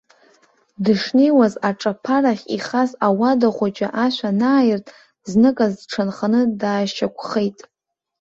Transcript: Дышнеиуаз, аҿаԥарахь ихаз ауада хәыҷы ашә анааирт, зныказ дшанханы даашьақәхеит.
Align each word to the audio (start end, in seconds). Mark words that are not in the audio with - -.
Дышнеиуаз, 0.83 1.53
аҿаԥарахь 1.69 2.45
ихаз 2.55 2.91
ауада 3.05 3.49
хәыҷы 3.55 3.87
ашә 4.03 4.21
анааирт, 4.29 4.85
зныказ 5.29 5.73
дшанханы 5.79 6.41
даашьақәхеит. 6.59 7.57